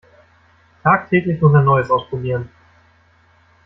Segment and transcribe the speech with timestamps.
[0.81, 2.49] Tagtäglich muss er Neues ausprobieren.